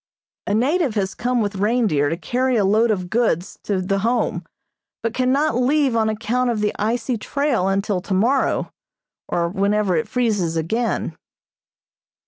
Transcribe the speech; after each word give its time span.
A 0.47 0.55
native 0.55 0.95
has 0.95 1.13
come 1.13 1.41
with 1.41 1.57
reindeer 1.57 2.09
to 2.09 2.17
carry 2.17 2.55
a 2.55 2.65
load 2.65 2.89
of 2.89 3.07
goods 3.07 3.59
to 3.61 3.79
the 3.79 3.99
Home, 3.99 4.43
but 5.03 5.13
cannot 5.13 5.57
leave 5.61 5.95
on 5.95 6.09
account 6.09 6.49
of 6.49 6.59
the 6.59 6.73
icy 6.79 7.19
trail 7.19 7.67
until 7.67 8.01
tomorrow, 8.01 8.71
or 9.27 9.47
whenever 9.47 9.95
it 9.95 10.07
freezes 10.09 10.57
again. 10.57 11.15